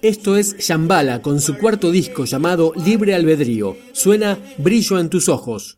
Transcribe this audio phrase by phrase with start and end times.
[0.00, 3.76] Esto es Shambhala con su cuarto disco llamado Libre Albedrío.
[3.92, 5.77] Suena Brillo en tus ojos.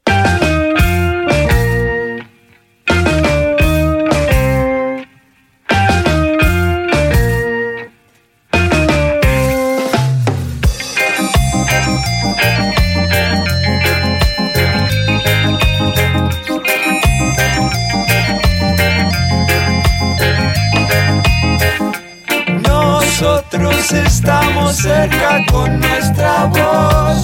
[23.53, 27.23] Estamos cerca con nuestra voz.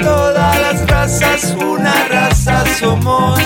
[0.00, 3.40] Todas las razas, una raza somos.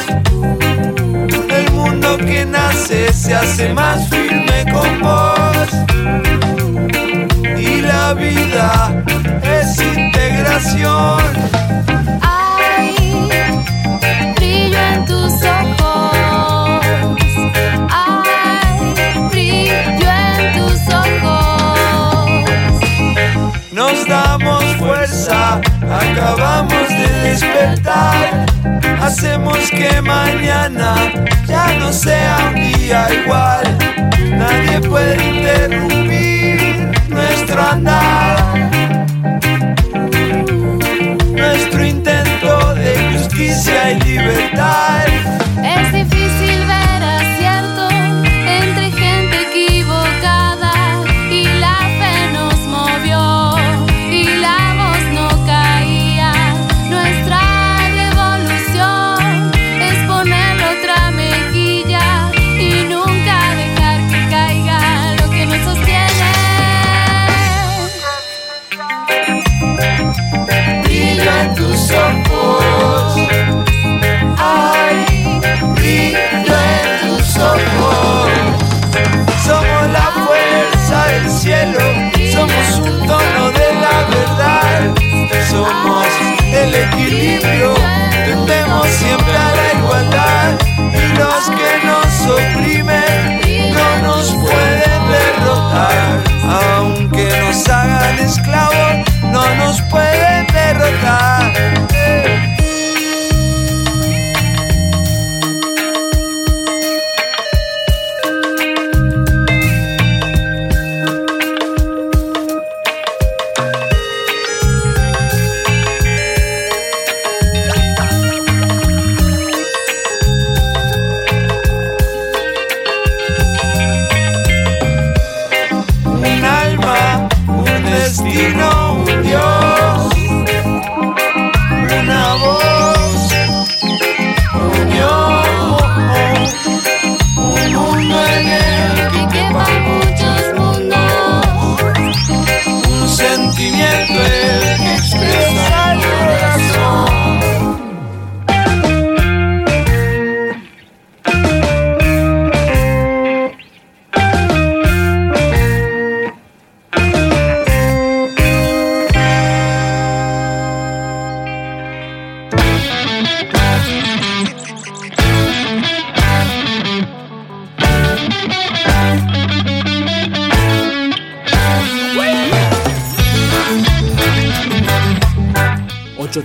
[1.51, 5.69] El mundo que nace se hace más firme con vos.
[7.59, 9.05] Y la vida
[26.21, 28.47] acabamos de despertar.
[29.01, 30.95] Hacemos que mañana
[31.47, 33.79] ya no sea un día igual.
[34.37, 38.71] Nadie puede interrumpir nuestro andar.
[41.33, 45.10] Nuestro intento de justicia y libertad.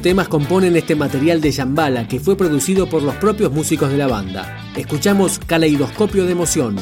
[0.06, 4.06] Temas componen este material de Yambala que fue producido por los propios músicos de la
[4.06, 4.56] banda.
[4.76, 6.76] Escuchamos Caleidoscopio de Emoción.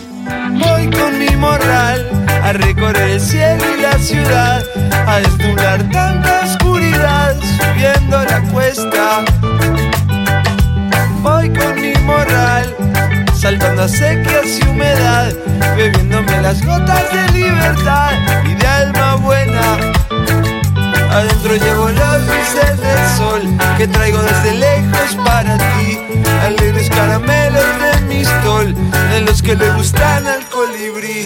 [0.60, 2.06] Voy con mi morral
[2.44, 4.62] a recorrer el cielo y la ciudad,
[5.08, 9.24] a desnudar tanta oscuridad subiendo la cuesta.
[11.22, 12.76] Voy con mi morral
[13.38, 15.34] saltando a sequías y humedad,
[15.78, 18.12] bebiéndome las gotas de libertad
[18.52, 20.03] y de alma buena
[21.14, 23.42] Adentro llevo las luces del sol
[23.78, 26.00] que traigo desde lejos para ti.
[26.44, 28.74] Alegres caramelos de mi stol,
[29.12, 31.26] de los que le gustan al colibrí.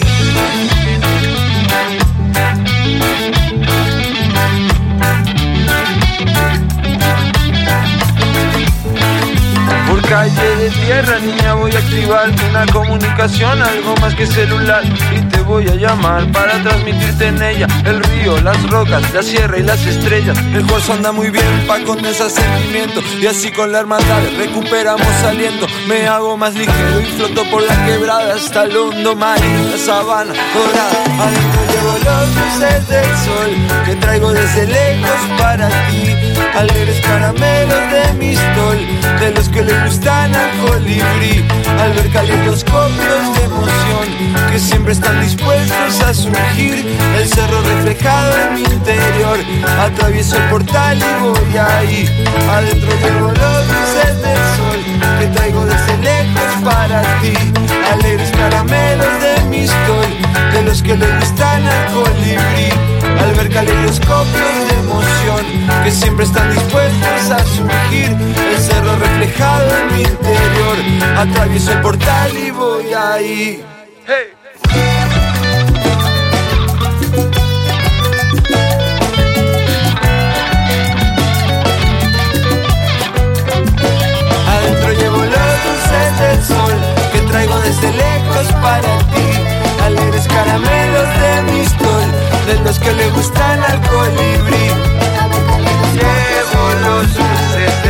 [10.08, 14.82] calle de tierra, niña, voy a activar una comunicación, algo más que celular.
[15.48, 19.84] Voy a llamar para transmitirte en ella el río, las rocas, la sierra y las
[19.86, 20.36] estrellas.
[20.52, 23.00] El juego anda muy bien pa' con ese sentimiento.
[23.20, 25.66] Y así con la hermandad recuperamos aliento.
[25.88, 29.38] Me hago más ligero y floto por la quebrada hasta el hondo mar.
[29.40, 33.50] La sabana dorada, adentro llevo los luces del sol
[33.86, 36.14] que traigo desde lejos para ti.
[36.54, 38.78] Alegres caramelos de mi stol,
[39.20, 41.44] de los que le gustan al colibrí.
[41.80, 45.37] Al ver caleidoscopios de emoción que siempre están dispuestos
[46.04, 46.98] a surgir.
[47.16, 49.38] El cerro reflejado en mi interior,
[49.80, 52.26] atravieso el portal y voy ahí.
[52.50, 54.80] Adentro llevo los luces del sol
[55.18, 57.34] que traigo desde lejos para ti.
[57.92, 62.70] Alegres caramelos de mi stol, de los que le gustan al colibrí.
[63.20, 68.16] Al ver caleidoscopios de emoción que siempre están dispuestos a surgir.
[68.50, 70.76] El cerro reflejado en mi interior,
[71.16, 73.64] atravieso el portal y voy ahí.
[92.68, 94.66] Los que le gustan al colibrí.
[95.94, 97.87] Llevo los dulces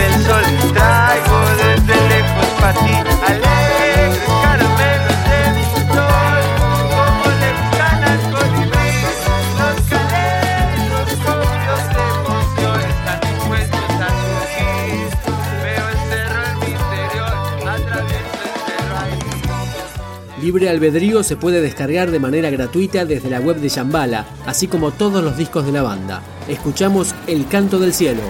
[20.41, 24.93] Libre Albedrío se puede descargar de manera gratuita desde la web de Shambhala, así como
[24.93, 26.23] todos los discos de la banda.
[26.47, 28.23] Escuchamos El Canto del Cielo.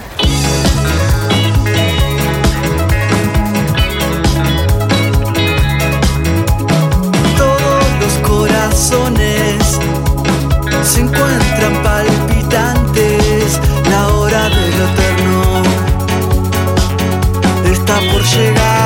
[7.37, 9.79] Todos los corazones
[10.83, 13.61] se encuentran palpitantes.
[13.91, 15.63] La hora de lo eterno
[17.71, 18.78] está por llegar.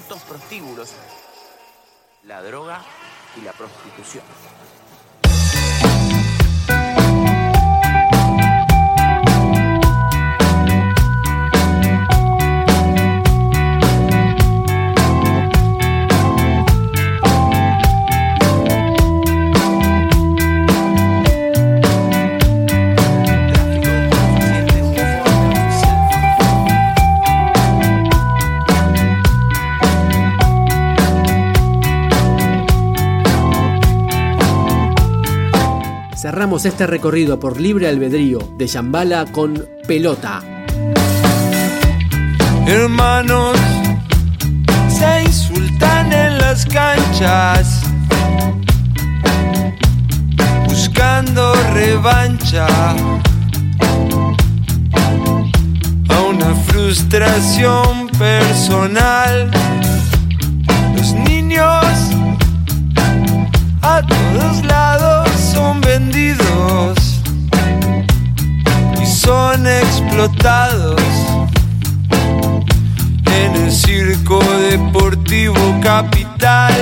[0.00, 0.92] 200 prostíbulos,
[2.24, 2.82] la droga
[3.36, 4.24] y la prostitución.
[36.52, 40.42] Este recorrido por libre albedrío de Shambhala con Pelota.
[42.66, 43.56] Hermanos
[44.88, 47.80] se insultan en las canchas,
[50.66, 52.66] buscando revancha
[56.08, 59.50] a una frustración personal.
[60.96, 61.86] Los niños
[63.82, 65.19] a todos lados
[65.52, 67.22] son vendidos
[69.02, 71.02] y son explotados
[73.26, 74.40] en el circo
[74.70, 76.72] deportivo capital.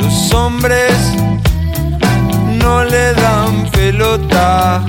[0.00, 0.96] Los hombres
[2.60, 4.84] no le dan pelota.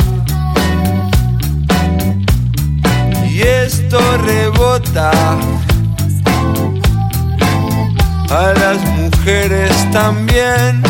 [3.29, 5.11] Y esto rebota
[8.29, 10.86] a las mujeres también.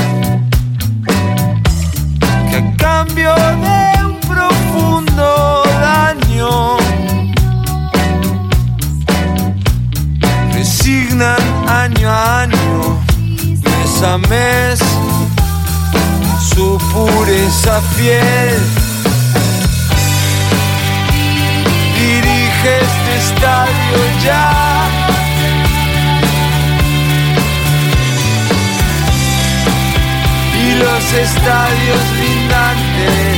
[30.80, 33.38] Los estadios lindantes.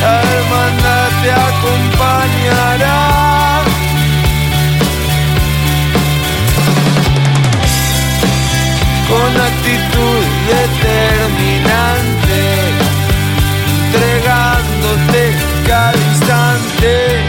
[0.00, 3.00] La hermandad te acompañará.
[9.08, 10.22] Con actitud
[10.54, 12.40] determinante,
[13.92, 15.22] entregándote
[15.66, 17.25] cada instante.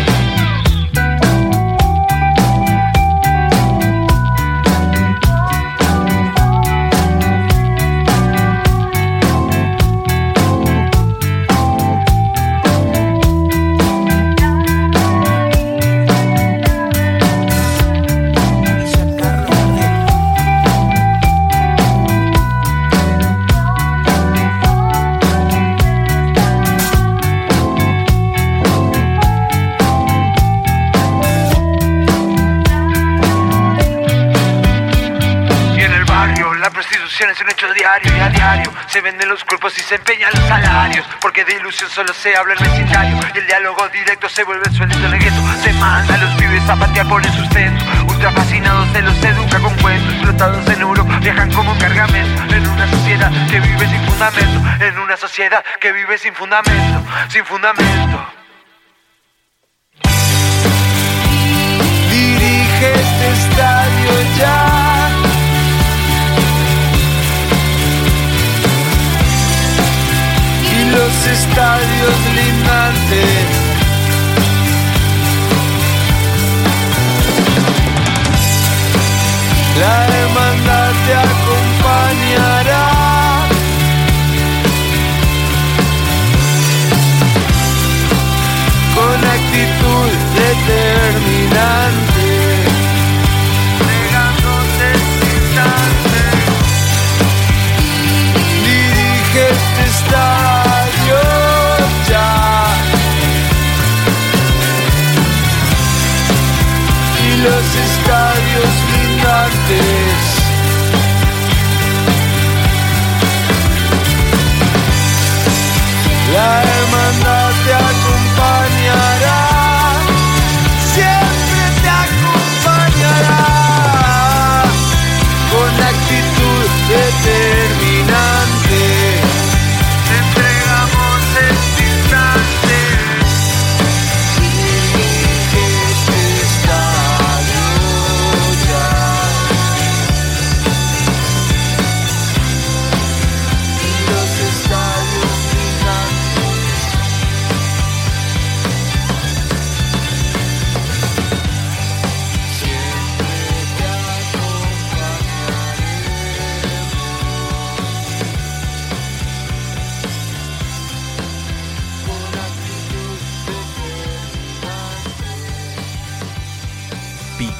[37.18, 38.74] Prostitución es un hecho diario y a diario.
[38.88, 41.06] Se venden los cuerpos y se empeñan los salarios.
[41.20, 45.00] Porque de ilusión solo se habla el vecindario y el diálogo directo se vuelve suelito
[45.00, 47.84] en el gueto se manda a los pibes a patear por el sustento.
[48.08, 50.14] Ultra fascinados se los educa con cuentos.
[50.14, 52.56] Explotados en euro viajan como cargamento.
[52.56, 54.86] En una sociedad que vive sin fundamento.
[54.86, 57.04] En una sociedad que vive sin fundamento.
[57.30, 58.47] Sin fundamento